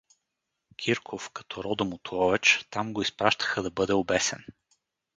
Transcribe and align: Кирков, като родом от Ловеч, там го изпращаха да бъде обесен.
Кирков, 0.77 1.29
като 1.29 1.63
родом 1.63 1.93
от 1.93 2.11
Ловеч, 2.11 2.67
там 2.69 2.93
го 2.93 3.01
изпращаха 3.01 3.63
да 3.63 3.71
бъде 3.71 3.93
обесен. 3.93 4.45